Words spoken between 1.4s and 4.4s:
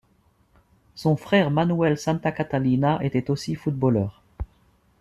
Manuel Santacatalina était aussi footballeur.